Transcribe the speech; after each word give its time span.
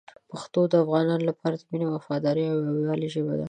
پښتو 0.29 0.61
د 0.71 0.73
افغانانو 0.83 1.23
لپاره 1.29 1.55
د 1.55 1.63
مینې، 1.71 1.85
وفادارۍ 1.89 2.43
او 2.51 2.57
یووالي 2.67 3.07
ژبه 3.13 3.33
ده. 3.37 3.39